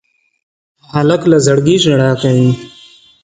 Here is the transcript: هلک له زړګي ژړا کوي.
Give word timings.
هلک 0.91 1.21
له 1.31 1.37
زړګي 1.45 1.75
ژړا 1.83 2.11
کوي. 2.21 2.51